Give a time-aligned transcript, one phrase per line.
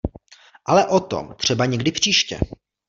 [0.65, 2.39] Ale o tom třeba někdy příště.